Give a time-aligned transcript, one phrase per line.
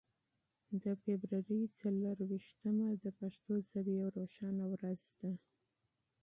[0.83, 5.31] د فبرورۍ څلور ویشتمه د پښتو ژبې یوه روښانه ورځ ده.